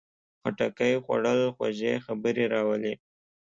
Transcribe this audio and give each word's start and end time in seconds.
خټکی 0.41 0.93
خوړل 1.03 1.39
خوږې 1.55 1.93
خبرې 2.05 2.45
راولي. 2.53 2.93